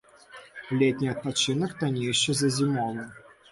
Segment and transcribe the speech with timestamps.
[0.79, 3.09] Летні адпачынак таннейшы за зімовы.